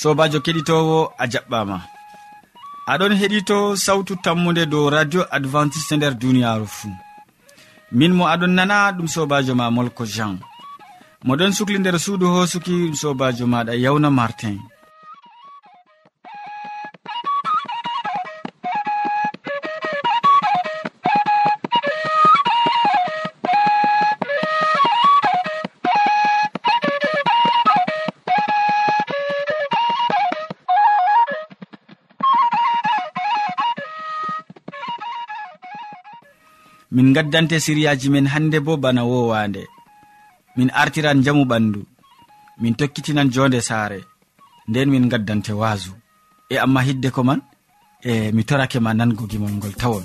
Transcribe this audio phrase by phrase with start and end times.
[0.00, 1.76] sobajo keɗitowo a jaɓɓama.
[2.92, 6.92] Aɗon heɗito sawtu tammude dow radio adventiste nder duniyaru fuu
[7.98, 10.34] min mo aɗon nana ɗum sobajo ma molko jean.
[11.26, 14.56] Moɗon sukli nder suudu hosuki ɗum sobajo maɗa yawna martin.
[36.92, 39.62] min gaddante siriyaji men hande bo bana wowande.
[40.56, 41.80] Min artiran jamu ɓandu.
[42.60, 44.00] Min tokkitinan jonde saare.
[44.68, 45.92] Nden min gaddante waasu
[46.50, 47.40] e amma hidde ko man
[48.02, 50.04] e mi torake ma nangogimol ngol tawon.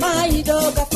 [0.00, 0.87] mayiɗoga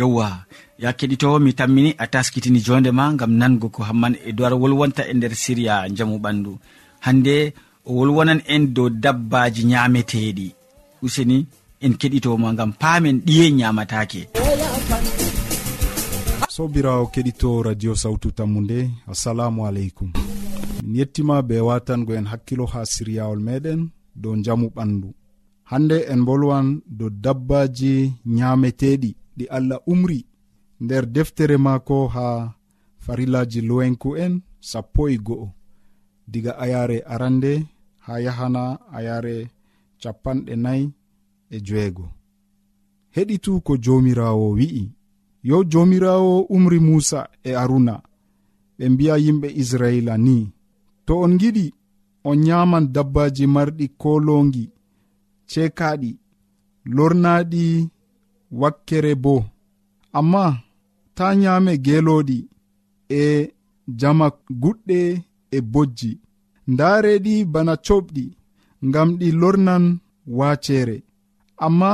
[0.00, 0.44] yewwa
[0.78, 5.02] ya keɗitowo mi tammini a taskitini jonde ma gam nango ko hamman e dowar wolwonta
[5.10, 6.52] e nder siriya jamu ɓandu.
[7.04, 7.36] Hande
[7.84, 10.46] o wolwonan en dow dabbaji ñameteɗi
[11.04, 11.38] useni
[11.84, 14.22] en keɗitoma gam paamen ɗiye ñamatake
[16.56, 18.78] sobirawo keɗito radio sawtu tammu nde
[19.12, 20.10] assalamu aleykum.
[20.82, 23.80] Min yettima be watango en hakkilo ha siryawol meɗen
[24.22, 25.08] dow jamu ɓandu.
[25.70, 26.66] Hande en bolwan
[26.98, 27.94] dow dabbaji
[28.36, 29.10] ñameteɗi
[29.40, 30.20] ɗi allah umri
[30.84, 32.26] nder deftere maako ha
[33.04, 34.32] farillaji lowenku en
[34.70, 35.48] sappo e go'o.
[36.30, 37.52] Diga ayare arande
[38.04, 38.64] ha yahana
[38.96, 39.36] ayare
[40.02, 40.84] capanɗe nayi
[41.50, 42.04] e joeego
[43.14, 44.84] heɗitu ko jomirawo wi'i.
[45.48, 47.94] Yo jomirawo umri musa e aruna
[48.78, 50.36] ɓe mbiya yimɓe israila ni.
[51.06, 51.66] To on giɗi
[52.28, 54.64] on nyaman dabbaji marɗi kolongi
[55.50, 56.10] cekaɗi
[56.94, 57.64] lornaɗi
[58.50, 59.44] wakkere bo.
[60.12, 60.44] Amma
[61.16, 62.38] ta nyame geloɗi
[63.08, 63.52] e
[64.00, 64.26] jama
[64.62, 65.00] guɗɗe
[65.50, 66.12] e bojji.
[66.72, 68.24] Ndareɗi bana coɓɗi
[68.86, 69.84] ngam ɗi lornan
[70.38, 70.96] wacere
[71.66, 71.90] amma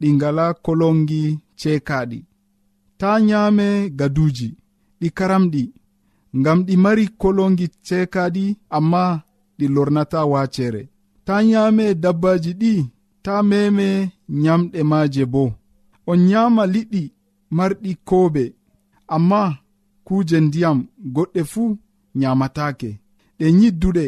[0.00, 1.22] ɗi ngala kolongi
[1.60, 2.18] cekaɗi.
[3.00, 3.66] Ta nyame
[3.98, 4.48] gaduji
[5.00, 5.62] ɗi karamɗi
[6.40, 8.44] ngam ɗi mari kolongi cekaɗi
[8.76, 9.02] amma
[9.58, 10.82] ɗi lornata wacere
[11.26, 12.72] ta nyame dabbaji ɗi
[13.24, 13.88] ta meme
[14.42, 15.50] nyamɗe maaje boo
[16.10, 17.02] on nyama liɗɗi
[17.56, 18.42] marɗi kooɓe
[19.14, 19.40] amma
[20.06, 20.78] kuje ndiyam
[21.14, 21.68] goɗɗe fuu
[22.20, 22.90] nyamatake
[23.38, 24.04] ɗe nyidduɗe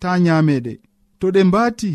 [0.00, 0.72] ta nyameɗe
[1.18, 1.90] to ɗe mbati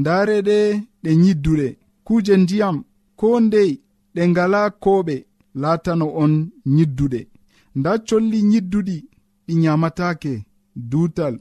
[0.00, 0.56] ndareɗe
[1.02, 1.68] ɗe nyidduɗe.
[2.06, 2.76] Kuje ndiyam
[3.18, 3.70] ko ndey
[4.14, 5.14] ɗe ngala koɓe
[5.62, 6.32] latano on
[6.74, 7.20] nyidduɗe.
[7.78, 8.96] Nda colli nyidduɗi
[9.46, 10.32] ɗi nyamatake
[10.90, 11.34] dutal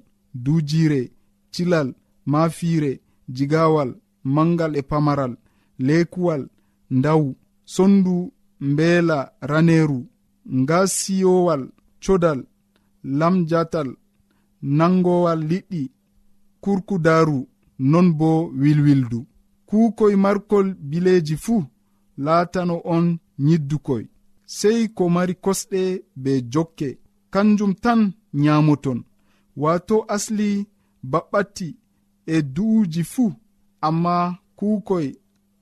[0.43, 1.01] dujire
[1.53, 1.87] cilal
[2.31, 2.91] mafire
[3.35, 3.89] jigawal
[4.35, 5.33] mangal e pamaral
[5.85, 6.41] leekuwal
[6.97, 7.29] ndawu
[7.73, 8.15] sondu
[8.69, 9.17] mbeela
[9.49, 9.99] raneeru
[10.61, 11.63] ngasiyowal
[12.03, 12.39] codal
[13.19, 13.89] lamjatal
[14.77, 15.81] nangowal liɗɗi
[16.63, 17.39] kurkudaru
[17.91, 18.29] non bo
[18.61, 19.19] wilwildu.
[19.69, 21.63] Kuukoy markol bileeji fuu
[22.25, 23.05] laatano on
[23.45, 24.03] nyiddukoy.
[24.57, 25.81] Sey ko mari kosɗe
[26.23, 26.89] be jokke.
[27.33, 28.01] Kanjum tan
[28.41, 28.99] nyaamoton.
[29.61, 30.49] Waato asli
[31.11, 31.67] baɓɓatti
[32.25, 33.31] e du'uuji fuu
[33.87, 34.15] amma
[34.57, 35.07] kuukoy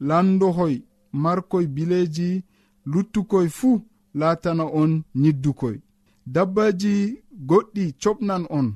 [0.07, 0.75] landohoy
[1.13, 2.43] markoy bileji
[2.85, 3.81] luttukoy fuu
[4.13, 5.77] latana on nyiddukoy.
[6.33, 6.93] Dabbaji
[7.49, 8.67] goɗɗi coɓnan on.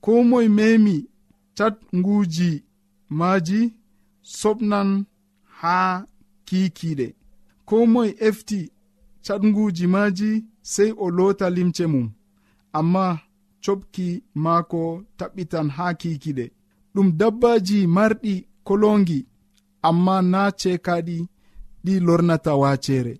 [0.00, 0.96] Ko moy memi
[1.58, 2.50] cat nguji
[3.18, 3.60] maji
[4.38, 4.88] soɓnan
[5.60, 5.76] ha
[6.46, 7.06] kiikiiɗe.
[7.68, 8.60] Ko moy efti
[9.26, 10.30] catguji maji
[10.72, 12.06] sey o lota limce mum.
[12.78, 13.04] Amma
[13.64, 14.06] coɓki
[14.44, 14.80] maako
[15.18, 16.44] taɓɓitan ha kiikiɗe
[16.94, 18.34] ɗum dabbaji marɗi
[18.66, 19.18] kolongi
[19.88, 21.16] amma na cekaɗi
[21.84, 23.14] ɗi lornata wacere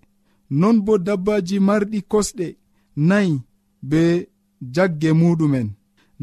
[0.60, 2.46] non bo dabbaji marɗi kosɗe
[3.08, 3.34] nayi
[3.90, 4.02] be
[4.74, 5.68] jagge muɗumen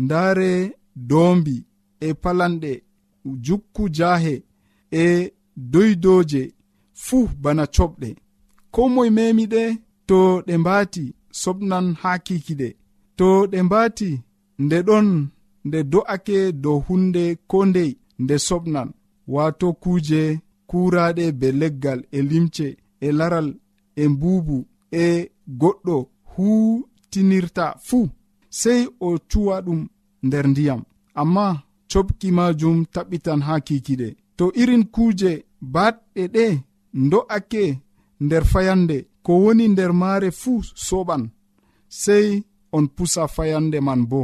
[0.04, 0.50] ndare
[1.10, 1.56] dombi
[2.08, 2.72] e palanɗe
[3.46, 4.36] jukku jahe
[5.04, 5.06] e
[5.72, 6.42] doydoje
[7.04, 8.10] fuu bana coɓɗe.
[8.74, 9.64] Ko moye memi ɗe
[10.08, 10.18] to
[10.48, 11.04] ɗe mbati
[11.42, 12.68] soɓnan ha kikiɗe
[13.18, 14.10] to ɗe mbati
[14.64, 15.08] nde ɗon
[15.68, 17.92] nde do'ake dow hunde ko ndey
[18.24, 18.90] nde soɓnan
[19.34, 20.22] wato kuje
[20.76, 22.68] kuraɗe be leggal e limce
[23.06, 23.48] e laral
[24.02, 24.58] e mbubu
[25.04, 25.32] e
[25.62, 25.96] goɗɗo
[26.32, 28.08] hutinirta fuu.
[28.60, 29.82] Sey o cuwa ɗum
[30.26, 30.82] nder ndiyam.
[31.22, 31.46] Amma
[31.92, 34.08] coɓki majum taɓɓitan ha kikiɗe
[34.38, 35.32] to irin kuuje
[35.74, 36.46] baɗɗe ɗe
[37.12, 37.64] do'ake
[38.26, 41.24] nder fayande ko woni nder maare fuu soɓan
[42.02, 42.28] sey
[42.76, 44.22] on pusa fayande man bo.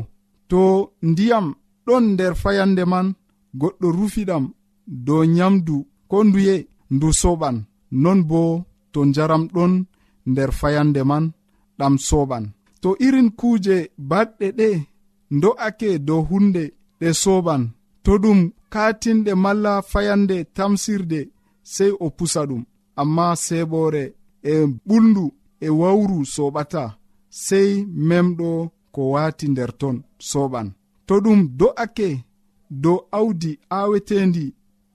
[0.50, 0.62] To
[1.10, 1.48] ndiyam
[1.86, 3.08] ɗon nder fayande man
[3.60, 4.44] goɗɗo rufiɗam
[5.06, 5.76] dow nyamdu
[6.12, 6.56] ko nduye
[6.96, 7.58] ndu soɓan.
[8.04, 8.42] Non bo
[8.92, 9.74] to njaram ɗon
[10.32, 11.26] nder fayande man
[11.80, 12.44] ɗam soɓan.
[12.82, 13.76] To irin kuuje
[14.10, 14.70] baɗɗe ɗe
[15.42, 16.64] do'ake dow hunde
[17.00, 17.62] ɗe soɓan.
[18.04, 18.40] To ɗum
[18.74, 21.20] katinɗe malla fayande tamsirde
[21.74, 22.64] sey o pusa ɗum.
[23.02, 24.04] Amma seɓore
[24.52, 24.54] e
[24.88, 25.26] ɓuldu
[25.66, 26.84] e wawru soɓata
[27.46, 27.70] sey
[28.10, 28.50] memɗo
[28.94, 29.96] ko wati nder ton
[30.30, 30.68] soɓan.
[31.08, 32.08] To ɗum do'ake
[32.84, 34.46] dow awdi awetendi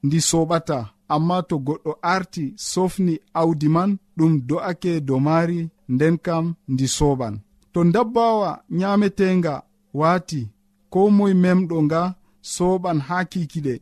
[0.04, 0.78] ndi soɓata.
[1.14, 5.58] amma to goɗɗo arti sofni awdi man ɗum do'ake dow maari
[5.94, 7.34] nden kam ndi soɓan
[7.72, 9.55] to dabbawa nyametenga
[10.01, 10.41] wati
[10.93, 12.03] ko moye memɗo nga
[12.55, 13.75] soɓan ha kikiɗe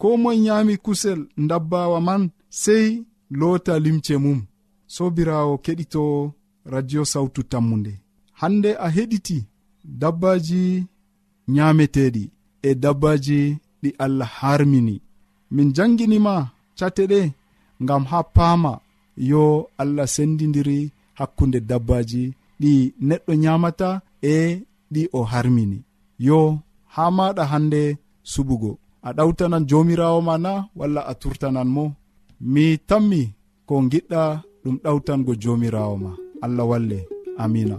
[0.00, 2.22] ko moye nyami kusel dabbawa man
[2.62, 4.40] sei lota limce mum.
[4.94, 6.32] Sobirawo keɗito
[6.72, 7.92] radio sawtu tammude
[8.40, 9.38] hande a heɗiti
[10.00, 10.62] dabbaji
[11.54, 12.22] nyameteɗi
[12.62, 13.38] e dabbaji
[13.82, 14.96] ɗi allah harmini.
[15.54, 16.34] Min janginima
[16.78, 17.20] catteɗe
[17.82, 18.72] ngam ha paama
[19.30, 19.42] yo
[19.82, 20.78] allah sendidiri
[21.18, 22.22] hakkunde dabbaji
[22.60, 22.72] ɗi
[23.08, 23.88] neɗɗo nyamata
[24.32, 24.34] e
[24.92, 25.78] ɗi o harmini.
[26.26, 26.38] Yo
[26.94, 27.82] ha maɗa hande
[28.32, 28.70] suɓugo.
[29.06, 31.84] A ɗawtanan jomirawo ma na walla a turtanan mo.
[32.52, 33.20] Mi tammi
[33.68, 34.22] ko giɗɗa
[34.62, 36.10] ɗum ɗawtango jomirawo ma.
[36.44, 36.98] Allah walle.
[37.42, 37.76] Amina.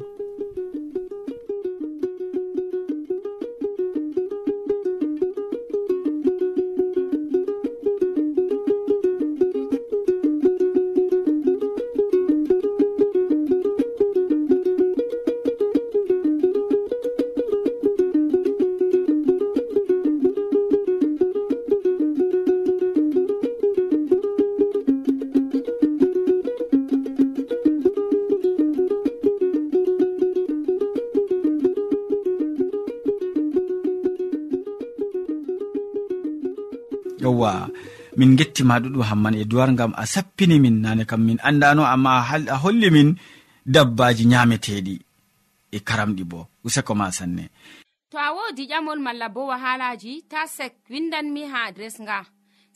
[38.18, 42.12] min gettima ɗuɗum hamman e duwar gam a sappini min nane kam min andano amma
[42.54, 43.10] a holli min
[43.74, 44.96] dabbaji nyameteɗi
[45.72, 47.46] e karamɗi bo useko ma sanne
[48.12, 52.18] to a wodi ƴamol malla bo wahalaji ta sek windanmi ha adres nga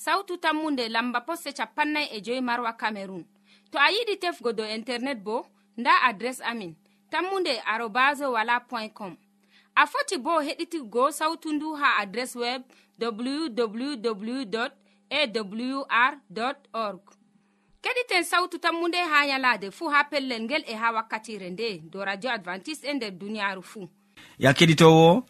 [0.03, 3.23] sautu tammunde lamba poste capannay e joyi marwa camerun
[3.71, 5.37] to a yiɗi tefgo dow internet bo
[5.77, 6.75] nda adres amin.
[7.11, 9.15] Tammunde arobas wala point com.
[9.75, 12.61] A foti bo heɗitigo sautu ndu ha adres web
[12.99, 14.67] www
[15.19, 16.13] awr
[16.73, 17.01] org.
[17.83, 22.05] Keɗiten sawtu tammu nde ha yalade fuu ha pellel ngel e ha wakkatire nde do
[22.05, 23.87] radio advantice'e e nder duniyaaru fuu
[24.39, 25.23] ya keɗitowo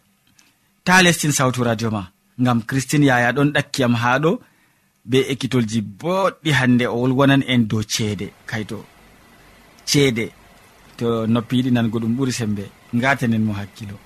[0.84, 2.02] ta lestin sawtu radio ma
[2.40, 4.32] ngam christine yaya ɗon ɗakkiyam ha ɗo
[5.04, 8.84] be ekkitolji boɗɗi hannde o wolwonan en dow ceede kayto.
[9.84, 10.24] Ceede
[10.96, 12.64] to noppi yiɗi nango ɗum ɓuri sembe
[12.96, 13.96] ngatanen mo hakkilo.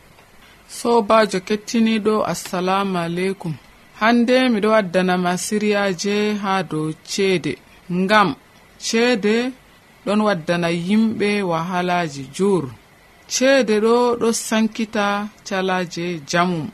[0.68, 3.54] Sobajo kettiniɗo assalamu aleykum.
[4.00, 7.53] hande miɗo waddanama siriyaje ha dow ceede.
[8.00, 8.29] Ngam
[8.87, 9.35] ceede
[10.05, 12.65] ɗon waddana yimɓe wahalaji jur.
[13.35, 15.07] Ceede ɗo ɗo sankita
[15.49, 16.65] calaje jamum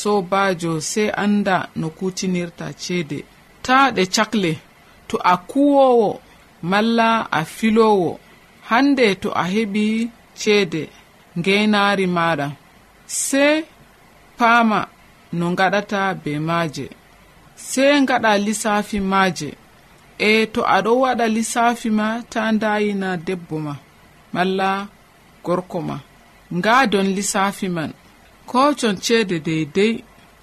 [0.00, 3.18] sobajo sey anda no kutinirta ceede.
[3.64, 4.52] Ta ɗe cakle
[5.08, 6.10] to a kuwowo
[6.70, 8.10] malla a filowo.
[8.68, 9.84] Hande to a heɓi
[10.40, 10.82] ceede
[11.38, 12.46] ngenari maɗa.
[13.06, 13.54] Sey
[14.38, 14.80] paama
[15.38, 16.86] no gaɗata be maaje.
[17.68, 19.48] Sey gaɗa lissafi maaje.
[20.28, 23.74] E to aɗo waɗa lissafi ma ta dayina debbo ma
[24.34, 24.70] malla
[25.44, 25.96] gorko ma.
[26.58, 27.90] Ngadon lissafi man
[28.50, 29.94] ko con ceede deydey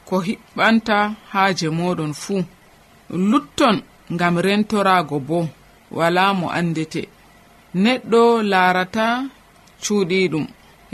[0.07, 0.97] ko hiɓɓanta
[1.31, 2.41] haaje moɗon fuu
[3.29, 3.77] lutton
[4.13, 5.39] ngam rentorago bo
[5.97, 7.01] wala mo andete.
[7.83, 9.07] Neɗɗo laarata
[9.83, 10.45] cuuɗiɗum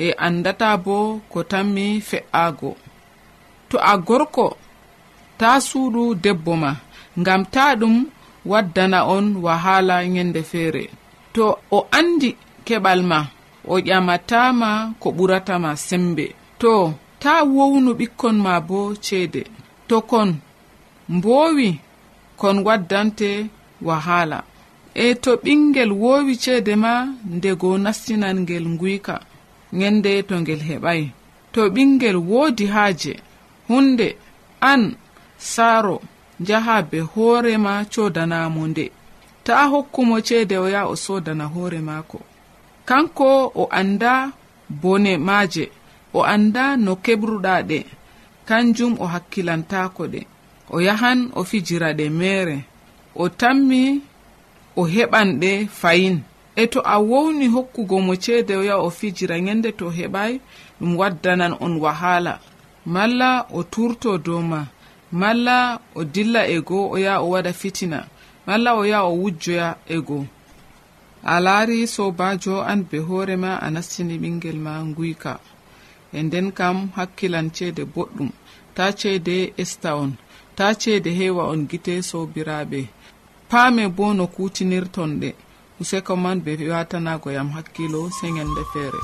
[0.05, 0.95] e andata bo
[1.31, 2.69] ko tanmi fe'aago
[3.75, 4.47] to a gorko
[5.39, 6.71] ta suuɗu debbo ma
[7.19, 7.95] ngam ta ɗum
[8.51, 10.83] waddana on wahala yende feere.
[11.35, 11.45] To
[11.77, 12.29] o andi
[12.65, 13.19] keɓal ma
[13.67, 14.69] o ƴamatama
[15.01, 16.25] ko ɓuratama sembe.
[16.61, 16.71] To
[17.21, 19.41] ta wownu ɓikkon ma bo ceede.
[19.89, 20.29] To kon
[21.15, 21.69] mbowi
[22.41, 23.29] kon waddante
[23.87, 24.39] wahala.
[24.93, 26.93] E to ɓingel wowi ceede ma
[27.35, 29.15] ndego nastinan ngel nguyka
[29.79, 31.01] yende to ngel heɓai
[31.53, 33.13] to ɓingel woodi haaje
[33.67, 34.15] hunde
[34.61, 34.95] an
[35.37, 36.01] saaro
[36.39, 38.91] njaha be hoorema codanamo nde.
[39.43, 42.19] Ta'a hokkumo ceede o yaha o sodana hoore maako.
[42.85, 44.31] Kanko o annda
[44.69, 45.71] bone maaje
[46.13, 47.79] o annda no keɓruɗa ɗe
[48.47, 50.21] kanjum o hakkilantako ɗe.
[50.69, 52.57] O yahan o fijira ɗe mere
[53.15, 54.01] o tammi
[54.75, 56.21] o heɓan ɗe fayin.
[56.55, 60.39] E to a wowni hokkugo mo ceede o yaha o fijira nyande to heɓay
[60.81, 62.39] ɗum waddanan on wahala
[62.85, 64.61] malla o turto dow ma.
[65.11, 67.99] Malla o dilla e goo o yaha o waɗa fitina.
[68.47, 70.25] Malla o yaha o wujjoya e goo.
[71.23, 75.39] A laari sobajo an be hoore ma a nastini ɓingel ma guyka
[76.13, 78.29] e nden kam hakkilan ceede boɗɗum.
[78.75, 80.11] Ta ceede esta on.
[80.55, 82.81] Ta ceede heewa on gite sobiraɓe
[83.49, 85.29] paame bo no kutinirton ɗe.
[85.81, 89.01] Useko man be watanago yam hakkilo se ñande feere.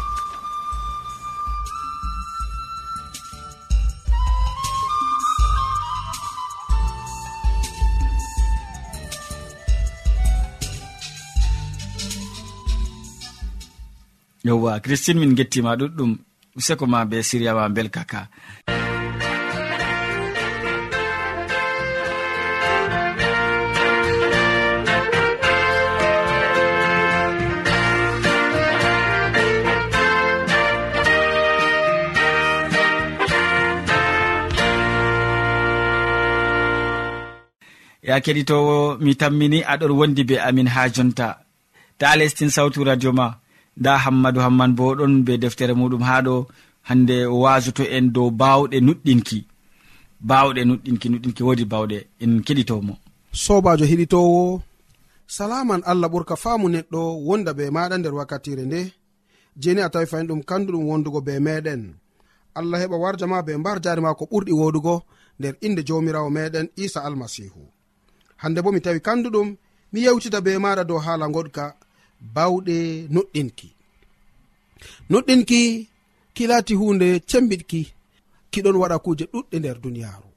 [14.43, 16.11] yowwa christine min gettima ɗuɗɗum
[16.57, 18.21] useko ma be siriya ma bel kaka.
[38.07, 41.27] Ya keɗitowo mi tammini aɗon wondi be amin ha jonta.
[41.99, 43.27] Ta lestin sawtu radio ma.
[43.79, 46.35] nda hammadou hamman bo ɗon be deftere muɗum ha ɗo
[46.87, 49.39] hande o wasoto en dow bawɗe nuɗɗinki.
[50.29, 52.93] Bawɗe nuɗɗinki nuɗɗinki wodi bawɗe en keɗitomo.
[53.43, 54.61] Sobajo heɗitowo
[55.35, 58.81] salaman allah ɓurka faamu neɗɗo wonda be maɗa nder wakkatire nde.
[59.61, 61.81] Jeni a tawi fayin ɗum kandu ɗum wondugo be meɗen
[62.55, 64.95] allah heɓa warja ma be mbar jari ma ko ɓurɗi woɗugo
[65.39, 67.61] nder inde jawmirawo meɗen isa almasihu
[68.41, 69.55] hande bo mi tawi kanduɗum
[69.91, 71.75] mi yewtita be maɗa dow haala goɗka
[72.35, 73.67] bawɗe nuɗɗinki.
[75.09, 75.61] Noɗɗinki
[76.35, 77.81] kilati hunde cembiɗki
[78.51, 80.29] kiɗon waɗa kuje ɗuɗɗe nder duniyaru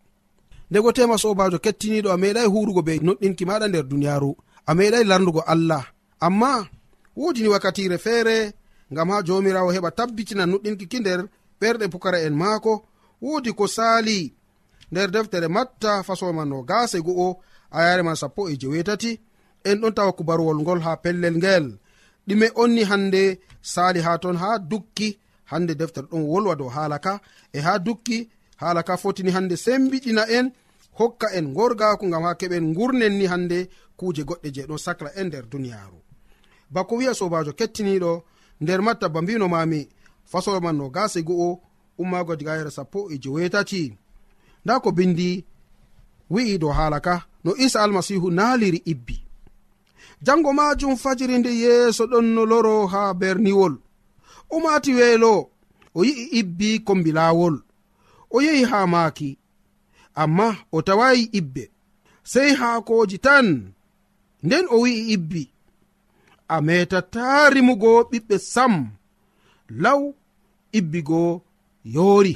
[0.70, 4.30] ndego tema sobajo kettiniɗo a meɗai hurugo be nuɗɗinki maɗa nder duniyaru
[4.66, 5.84] a meɗai lardugo allah.
[6.26, 6.50] Amma
[7.16, 8.36] wodini wakkatire feere
[8.92, 11.20] ngam ha jomirawo heɓa tabbitina nuɗɗinki ki nder
[11.60, 12.72] ɓerɗe pukara en maako
[13.22, 14.18] wodi ko sali
[14.92, 17.28] nder deftere matta fasolman no gase go'o
[17.70, 19.12] a yareman sappo e jewetati.
[19.64, 21.66] en ɗon tawa kubaruwol ngol ha pellel ngel.
[22.28, 23.22] Ɗume onni hande
[23.62, 25.18] sali ha ton ha dukki
[25.50, 27.20] hande deftere ɗon wolwa dow haala ka.
[27.52, 28.18] E ha dukki
[28.56, 30.46] haala ka fotini hande sembiɗina en
[30.98, 35.24] hokka en gorgako gam ha keɓen gurnen ni hande kuje goɗɗe je ɗon sacla e
[35.24, 35.98] nder duniyaru
[36.70, 38.12] bako wiya sobajo kettiniɗo
[38.60, 39.88] nder matta ba mbinomami
[40.30, 41.60] fasol man no gase go'o
[41.98, 43.82] ummago diga yere sappo e jewetati
[44.64, 45.44] nda ko bindi
[46.30, 49.23] wi'i dow haala ka no isa almasihu naaliri ibbi.
[50.26, 53.74] jango majum fajiri nde yeeso ɗon no loro ha berniwol.
[54.50, 55.34] O mati weelo?
[55.94, 57.56] O yi'i ibbi kombi laawol
[58.34, 59.38] o yehi ha maaki.
[60.14, 61.70] Amma o tawayi ibbe.
[62.22, 63.72] Sey haakoji tan
[64.42, 65.42] nden o wi'i ibbi.
[66.48, 68.74] A metata rimugo ɓiɓɓe sam.
[69.82, 70.02] Law
[70.78, 71.22] ibbigo
[71.94, 72.34] yoori.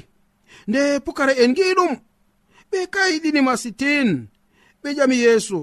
[0.68, 1.92] Nde pukara en giɗum
[2.71, 4.09] ɓe kayiɗini masitin.
[4.83, 5.61] Ɓe ƴami yeeso.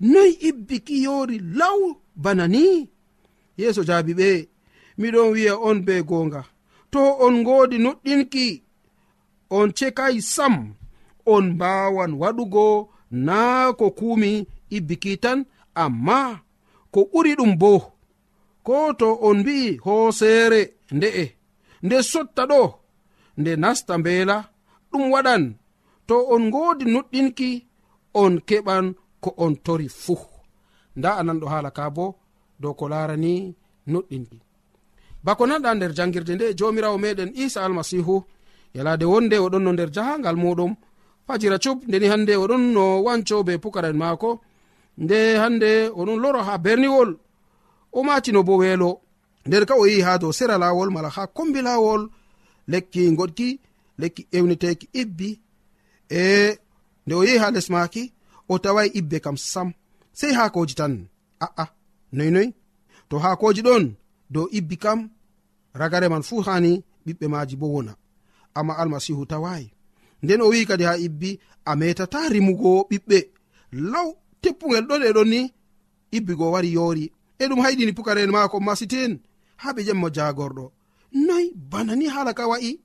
[0.00, 2.88] noy noyi ibbikiyori law bana ni?
[3.58, 4.28] Yeeso jaabi ɓe
[5.00, 6.40] miɗon wi'a on be goonga.
[6.92, 8.46] To on ngoodi nuɗɗinki
[9.58, 10.54] on cekai sam
[11.32, 12.66] on mbawan waɗugo
[13.26, 14.30] naa ko kuumi
[14.76, 15.38] ibbiki tan
[15.82, 16.18] amma
[16.92, 17.72] ko ɓuri ɗum bo.
[18.66, 20.60] Ko to on mbi'i hooseere
[20.96, 21.24] nde'e
[21.84, 22.60] nde sotta ɗo
[23.40, 24.36] nde nasta mbeela
[24.90, 25.42] ɗum waɗan.
[26.08, 27.50] To on ngoodi nuɗɗinki
[28.22, 28.84] on keɓan
[29.24, 30.26] ko on tori fuu.
[30.96, 32.06] Nda ananɗo haala ka bo
[32.60, 33.32] dow ko larani
[33.92, 34.38] nuɗɗinɗi.
[35.24, 38.16] Bako nanɗa nder jangirde nde jomirawo meɗen isa almasihu
[38.76, 40.72] yalade wonde oɗon no nder jahangal muɗum
[41.26, 44.30] fajira cup ndeni hande oɗon no wanco be pukara'en maako.
[45.02, 47.10] Nde hande oɗon loro ha berniwol.
[47.96, 48.90] O matino bo weelo.
[49.46, 52.02] Nder ka o yehi ha dow sera lawol mala ha kombi lawol
[52.72, 53.48] lekki goɗki
[54.00, 55.30] lekki ewniteki ibbi.
[56.10, 56.22] E
[57.04, 58.04] nde o yehi ha les maki
[58.48, 59.72] o tawai ibbe kam sam.
[60.12, 60.94] Sei haakoji tan.
[61.44, 61.64] A'a
[62.16, 62.48] noynoy
[63.08, 63.84] to haakoji ɗon
[64.30, 65.00] dow ibbi kam
[65.80, 66.72] ragare man fuu hani
[67.06, 67.92] ɓiɓɓe maji bo wona.
[68.58, 69.66] Amma almasihu tawayi
[70.22, 71.30] nden o wi'i kadi ha ibbi
[71.64, 73.18] a metata rimugo ɓiɓɓe.
[73.92, 74.08] Law
[74.42, 75.40] teppugel ɗon eɗon ni
[76.16, 77.04] ibbigo wari yoori.
[77.38, 79.12] E ɗum hayɗini pukaren maako masiten
[79.62, 80.64] ha ɓe ƴemmo jagorɗo
[81.26, 82.80] noy bana ni hala ka wa'i?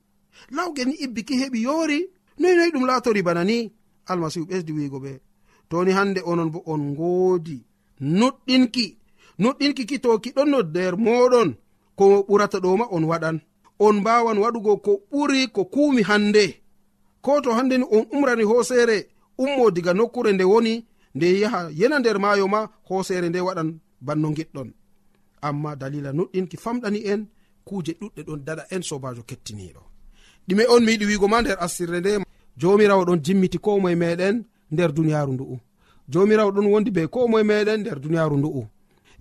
[0.56, 1.98] Lawgel ni ibbiki heɓi yoori?
[2.40, 3.72] Noy noy ɗum latori bana ni.
[4.10, 5.12] Almasihu ɓesdi wiigo ɓe.
[5.70, 7.56] toni hande onon bo on ngoodi.
[8.18, 8.86] Nuɗɗinki
[9.42, 11.48] nuɗɗinki ki to ki ɗon no nder moɗon
[11.98, 13.36] ko ɓurata ɗoma on waɗan.
[13.78, 16.44] On mbawan waɗugo ko ɓuri ko kuumi hande
[17.22, 21.98] ko to hande ni on umrani hoosere ummo diga nokkure nde woni nde yaha yena
[21.98, 24.68] nder maayo ma hoosere nde waɗan banno giɗɗon
[25.42, 27.26] amma dalila nuɗɗinki famɗani en
[27.64, 29.80] kuuje ɗuɗɗe ɗon daɗa en sobajo kettiniɗo
[30.48, 32.12] ɗume on mi yiɗi wigo ma nder assirre nde
[32.60, 35.56] jomirawo ɗon jimmiti ko moye meɗen nder duniyaaru ndu'u
[36.08, 38.62] jomirawo ɗon wondi be ko moye meɗen nder duniyaaru ndu'u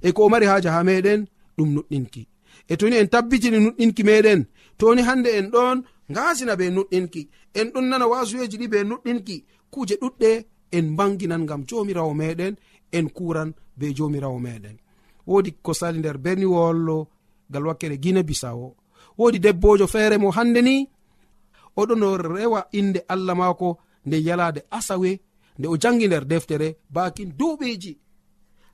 [0.01, 2.21] e ko o mari haaja ha meɗen ɗum nuɗɗinki.
[2.67, 4.45] E toni en tabbitini nuɗɗinki meɗen
[4.77, 5.77] toni hande en ɗon
[6.11, 7.21] ngasina be nuɗɗinki.
[7.59, 9.35] En ɗon nana wasuyeji ɗi be nuɗɗinki.
[9.71, 12.55] Kuje ɗuɗɗe en banginan gam jomirawo meɗen
[12.91, 14.77] en kuran be jomirawo meɗen
[15.27, 17.07] wodi ko sali nder berni wollo
[17.49, 18.75] gal wakkere guine bisawo
[19.17, 20.89] wodi debbojo feere mo hande ni
[21.77, 25.19] oɗon rewa inde allah mako nde yalade asawe
[25.59, 27.93] nde o jangi nder deftere bakin duuɓiji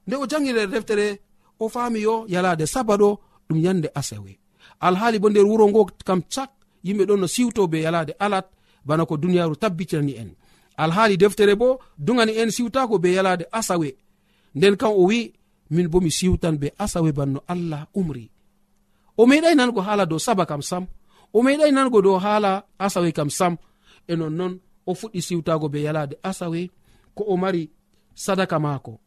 [0.08, 1.20] nde o jangi nder deftere
[1.60, 3.20] o fami yo yalade sabaɗo
[3.50, 4.32] ɗum yande asawe
[4.80, 6.52] alhaali bo nder wuro ngo kam cak
[6.86, 8.48] yimɓe ɗon no siwto be yalade alat
[8.86, 10.30] bana ko duniyaru tabbitinani en.
[10.78, 13.90] Alhaali deftere bo dugani en siwtako be yalade asawe.
[14.56, 15.34] Nden kam o wi
[15.70, 18.30] min bo mi siwtan be asawe banno allah umri.
[19.18, 20.86] O meɗai nango hala dow saba kam sam.
[21.34, 23.58] O meɗai nango dow hala asawe kam sam.
[24.08, 26.70] E nonnon o fuɗɗi siwtago be yalade asawe
[27.16, 27.70] ko o mari
[28.16, 29.00] sadaka maako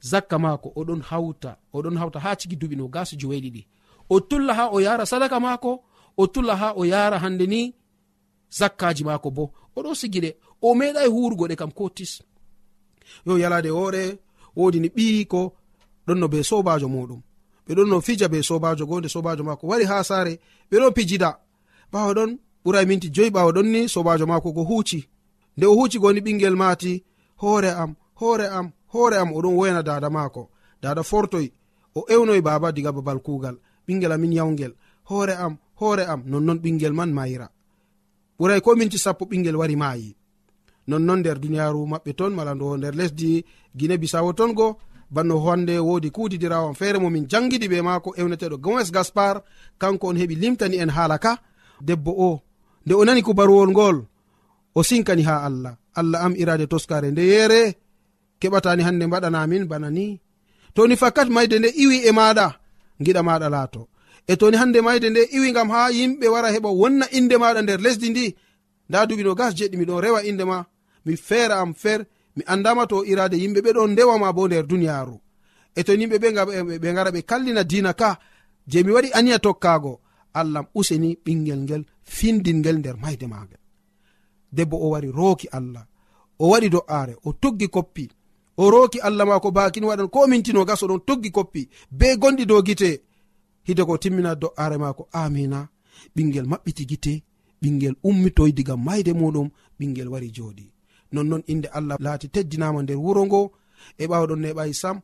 [0.00, 3.62] zakka maako oɗon hawta oɗon hawta ha cigi duɓi no gasi joweɗiɗi
[4.08, 5.82] o tulla ha o yara sadaka maako
[6.16, 7.74] o tulla ha o yara hande ni
[8.50, 9.44] zakkaji maako bo.
[9.76, 12.22] Oɗo sigiɗe o meɗai hurugo ɗe kam ko tis.
[13.26, 14.18] Yo yalade woore
[14.56, 15.52] wodi ni ɓiyiko
[16.06, 17.20] ɗon no be sobajo muɗum
[17.66, 20.92] ɓe ɗon no fija be sobajo go nde sobajo maako wari ha saare ɓe ɗon
[20.96, 21.38] pijida.
[21.92, 22.30] Ɓawo ɗon
[22.64, 25.08] ɓurai minti joyi ɓawo ɗon ni sobajo maako go huuci.
[25.56, 27.04] nde o huci goni ɓingel maati
[27.36, 30.50] hoore am hoore am hoore am oɗon woyana dada maako.
[30.82, 31.50] Dada fortoy
[31.94, 33.56] o ewnoy baba diga babal kuugal
[33.88, 34.72] ɓingel amin yawgel
[35.08, 37.48] hoore am hoore am nonnon ɓingel man mayira
[38.38, 40.16] ɓuray ko minti sappo ɓingel wari maayi.
[40.88, 44.76] Nonnon nder duniyaaru maɓɓe ton mala ndo nder lesdi guine bisawo ton go
[45.10, 49.42] banno hande wodi kuutidirawam feere momin jangidi ɓe maako ewneteɗo gomes gaspar.
[49.78, 51.38] Kanko on heɓi limtani en haala ka
[51.80, 52.40] debbo o.
[52.86, 54.04] Nde o nani kubaruwol ngol
[54.78, 55.74] o sinkani ha allah.
[56.00, 57.62] Allah am irade toskare nde yere.
[58.40, 60.06] Keɓatani hande mbaɗanamin bana ni.
[60.74, 62.46] Toni fakkat mayde nde iwi e maɗa
[63.04, 63.82] giɗa maɗa laato.
[64.30, 67.80] E toni hande mayde nde iwi gam ha yimɓe wara heɓa wonna inde maɗa nder
[67.84, 68.26] lesdi ndi.
[68.88, 70.58] Nda duɓi no gas jeɗɗi miɗon rewa indema
[71.04, 72.00] mi feera am feer
[72.36, 75.16] mi andama to irade yimɓe ɓe ɗon ndewama bo nder duniyaru
[75.78, 76.28] e ton yimɓe ɓe
[76.82, 78.18] ɓe gara ɓe kallina dina ka
[78.70, 79.92] je mi waɗi aniya tokkago
[80.40, 81.82] allahm useni ɓingel ngel
[82.16, 83.60] findingel nder mayde magel
[84.52, 85.86] debbo o wari rooki allah.
[86.38, 88.08] O waɗi do'aare o tuggi koppi.
[88.56, 91.68] O rooki allah maako bakin waɗan ko mintino gas oɗon tuggi koppi.
[91.90, 93.00] Be gonɗi dow gite
[93.66, 95.68] hide ko timmina do'aare maako amina
[96.16, 97.22] ɓingel maɓɓiti gite
[97.62, 100.64] ɓingel ummitoy diga mayde muɗum ɓingel wari jooɗi.
[101.12, 103.52] Nonnoon inde allah laati teddinama nder wuro ngo
[103.98, 104.96] e ɓawɗon neɓayi sam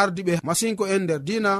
[0.00, 1.52] ardiɓe masinko en nder dina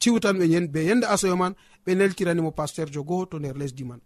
[0.00, 4.00] ciwtan ɓe be yende asoyo man ɓe neltiranimo pasteurjo goho to nder lesdi man.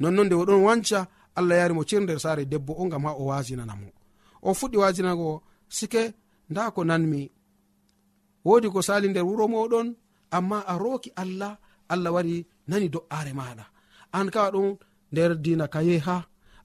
[0.00, 1.00] Nonnon nde oɗon wanca
[1.38, 3.88] allah yarimo ceeru nder saare debbo o gam ha o wasinanamo
[4.42, 6.02] o fuɗɗi wasinago sike
[6.50, 7.22] nda ko nanmi.
[8.44, 9.88] Wodi ko sali nder wuro moɗon
[10.36, 11.52] amma a roki allah
[11.92, 13.64] allah wari nani do'are maɗa
[14.16, 14.68] an kawa ɗum
[15.12, 16.16] nder dina kaye ha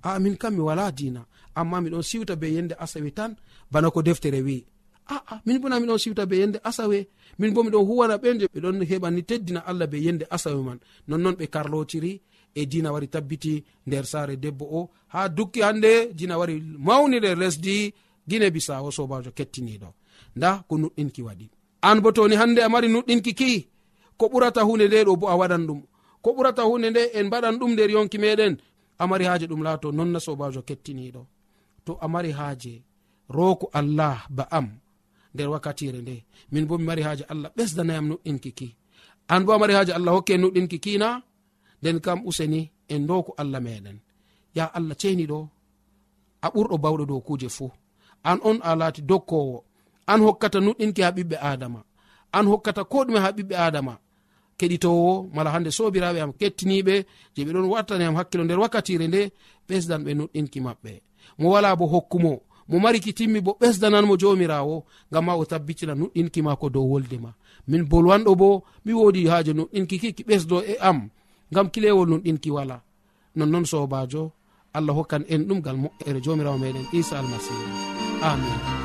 [0.07, 1.21] a min kam mi wala dina
[1.59, 3.31] amma miɗon siwta be yende asawe tan
[3.71, 4.57] bana ko deftere wi
[5.15, 6.99] aa min bona miɗon siwta be yende asawe.
[7.39, 10.79] Min bo miɗon huwana ɓen je ɓeɗon heɓani teddina allah be yende asawe man.
[11.07, 12.11] Nonnon ɓe karlotiri
[12.55, 14.89] e dina wari tabbiti nder saare debbo o.
[15.13, 17.93] Ha dukki hande dina wari mawni nder lesdi
[18.27, 19.89] guine bisawo sobajo kettiniɗo
[20.35, 21.47] nda ko nuɗɗinki waɗi.
[21.81, 23.51] An bo toni hande a mari nuɗɗinki ki
[24.19, 25.79] ko ɓurata hunde nde ɗo bo a waɗan ɗum.
[26.23, 28.53] Ko ɓurata hunde nde en mbaɗan ɗum nder yonki meɗen
[29.01, 31.21] amari haaje ɗum laato nonna sobajo kettiniɗo
[31.85, 32.73] to amari haaje
[33.29, 34.67] roko allah ba am
[35.33, 36.15] nder wakkatire nde.
[36.51, 38.67] Min bo mi mari haaje allah ɓesdanayam nuɗɗinki ki.
[39.33, 41.21] An bo amari haaje allah hokke nuɗɗinki kina
[41.81, 43.97] nden kam useni en dowko allah meɗen.
[44.55, 45.47] Ya allah ceniɗo
[46.41, 47.71] a ɓurɗo bawɗo dow kuje fuu
[48.23, 49.63] an on a laati dokkowo.
[50.07, 51.83] An hokkata nuɗɗinki ha ɓiɓɓe adama.
[52.31, 53.93] An hokkata ko ɗume ha ɓiɓɓe adama.
[54.57, 59.21] Keɗitowo mala hande sobiraɓe am kettiniɓe je ɓe ɗon wattani am hakkilo nder wakkatire nde
[59.67, 60.91] ɓesdan ɓe nuɗɗinki maɓɓe.
[61.39, 62.79] Mo wala bo hokkumo mo.
[62.79, 67.31] Mariki timmi bo ɓesdananmo jomirawo ngam ma o tabbitina nuɗɗinki ma ko dow wolde ma.
[67.67, 71.09] Min bolwanɗo bo mi wodi haaje nuɗɗinki kiki ɓesdo e am.
[71.51, 72.77] ngam kilewol num ɗinki wala.
[73.35, 74.31] Nonnoon sobajo
[74.73, 77.63] allah hokkan en ɗum gal moƴƴere jomirawo meɗen isa almasihu
[78.29, 78.78] amin.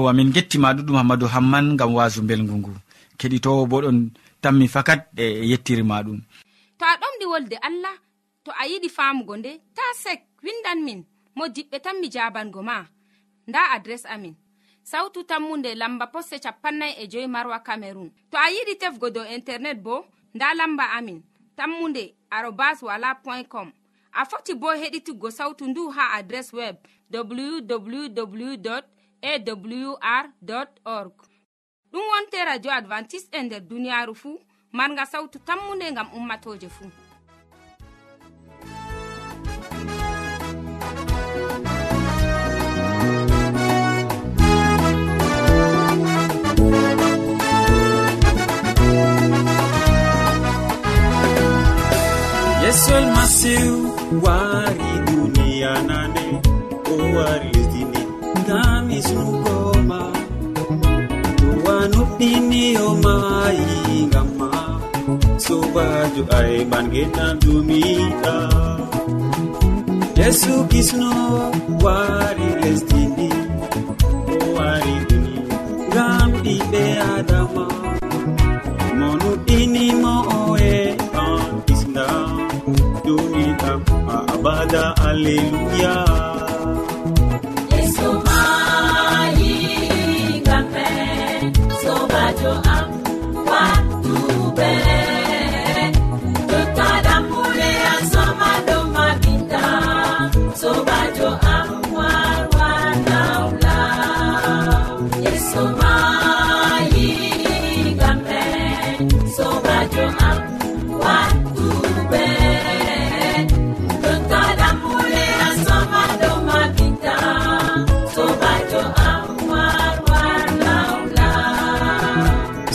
[0.00, 2.72] yowa min gettima ɗuɗum hammadou hamman gam wasu belgu ngu
[3.18, 3.98] keɗitowo bo ɗon
[4.42, 6.18] tammi fakat e yettiri ma ɗum.
[6.78, 7.96] To a ɗomɗi wolde allah
[8.44, 11.04] to a yiɗi famugo nde ta sek windan min
[11.36, 12.86] mo diɓɓe tan mi jabango ma.
[13.48, 14.34] Nda adres amin.
[14.82, 19.78] Sautu tammunde lamba posse capannay e joyi marwa camerun to a yiɗi tefgo dow internet
[19.82, 21.20] bo nda lamba amin.
[21.56, 23.68] Tammunde arobas wala point com.
[24.12, 26.76] A foti bo heɗituggo sautu ndu ha adres web
[27.12, 28.80] www
[29.22, 30.26] awr
[30.84, 31.14] org.
[31.92, 34.38] Ɗum wonte radio advantice'e nder duniyaaru fuu
[34.72, 36.90] marga sawtu tammunde ngam ummatoje fuu.
[52.64, 53.72] Yesol masiw
[54.24, 56.26] wari duniya nane
[56.92, 57.59] o wari
[59.08, 60.00] sungoma
[61.40, 63.14] duwa nuɗɗiniyoma
[63.58, 64.50] yingamma
[65.44, 68.34] sobajo ayɓangenan dumiɗa
[70.18, 71.10] yesu kisno
[71.84, 73.28] wari lesdini
[74.32, 75.34] o wari duni
[75.88, 76.82] ngam ɓiɓɓe
[77.14, 77.64] adama
[78.98, 80.72] mo nuɗɗinimo oe
[81.24, 82.06] an kisna
[83.04, 83.70] dumiɗa
[84.16, 86.09] abada alleluya.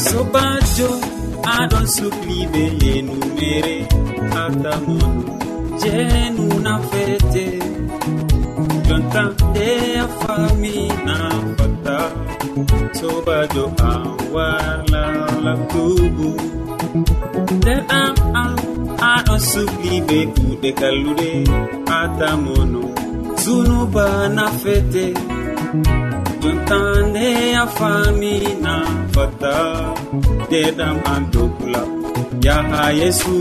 [0.08, 0.90] sobajo
[1.58, 3.76] aɗon sukliɓe yenumere
[4.44, 5.14] atamon
[5.82, 7.46] jenuna fete
[8.88, 9.68] jonta nde
[10.04, 11.16] a famina
[11.58, 11.98] fata
[13.00, 16.30] sobajo an warlalatubu
[17.58, 18.56] nder am am
[19.14, 21.30] aɗo sukli be kuɗe kalluɗe
[22.00, 22.84] atamono
[23.42, 24.06] zunuba
[24.36, 25.06] nafete
[26.42, 27.28] jontande
[27.64, 28.74] a famina
[29.14, 29.56] fata
[30.46, 31.82] ndeɗam am dokula
[32.46, 33.34] yaha yesu.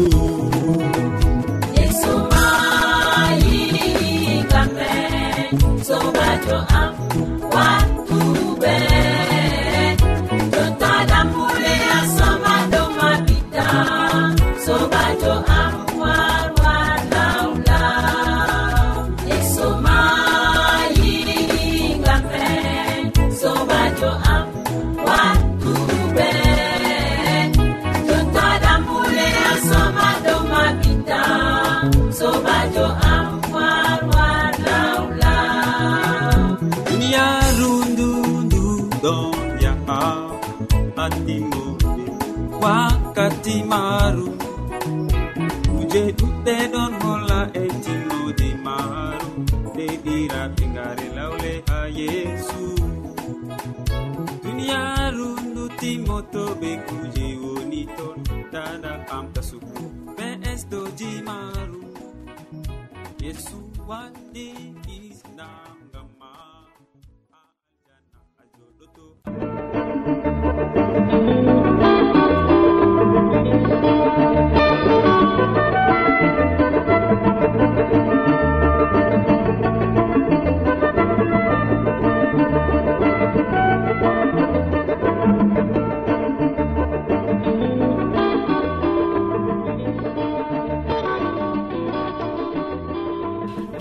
[63.25, 63.57] yesu
[63.89, 64.47] wanɗi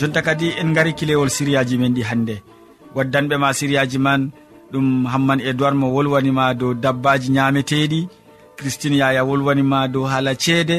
[0.04, 2.36] jonta kadi en gari kilewol siriyaji men ɗi hannde.
[2.96, 4.22] Waddanɓe ma siriyaji man
[4.72, 8.00] ɗum hamman edoird mo wolwanima dow dabbaji ñameteɗi
[8.58, 10.78] christine yaya wolwanima dow haala ceede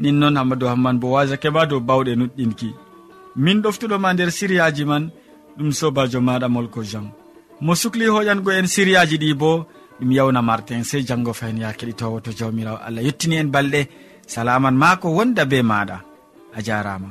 [0.00, 2.68] nin noon hammadou hamman bo wasake ma dow bawɗe nuɗɗinki.
[3.44, 5.04] Min ɗoftuɗoma nder siriyaji man
[5.56, 7.06] ɗum sobajo maɗa molko jean.
[7.64, 9.50] Mo sukli hoƴango en siriyaji ɗi bo
[10.00, 12.78] ɗum yawna martin sey janggo fayin ya keɗitowo to jawmirawo.
[12.86, 13.80] Allah yettini en balɗe.
[14.26, 15.96] Salaman ma ko wonda be maɗa.
[16.56, 17.10] A jarama.